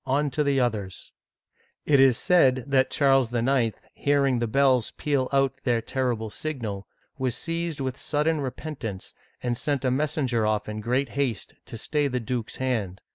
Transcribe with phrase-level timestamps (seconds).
[0.07, 1.11] On to the others!"
[1.85, 6.87] It is said that Charles IX., hearing the bells peal out their terrible signal,
[7.19, 7.35] was.
[7.35, 12.19] seized with sudden repentance, and sent a messenger off in great haste to st^y the
[12.19, 12.99] duke's hand.